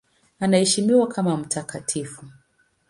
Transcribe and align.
Anaheshimiwa 0.39 1.07
kama 1.07 1.37
mtakatifu. 1.37 2.25